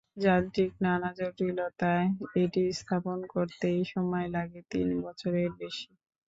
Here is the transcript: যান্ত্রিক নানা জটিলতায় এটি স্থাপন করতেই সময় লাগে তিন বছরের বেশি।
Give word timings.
যান্ত্রিক 0.17 0.71
নানা 0.83 1.09
জটিলতায় 1.17 2.07
এটি 2.35 2.63
স্থাপন 2.79 3.19
করতেই 3.33 3.79
সময় 3.85 4.27
লাগে 4.35 4.59
তিন 4.71 4.87
বছরের 5.03 5.49
বেশি। 5.59 5.89